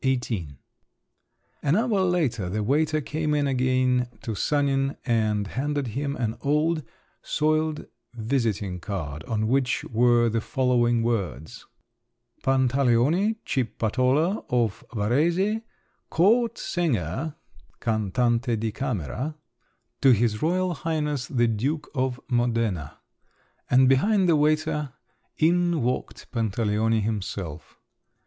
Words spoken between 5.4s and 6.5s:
handed him an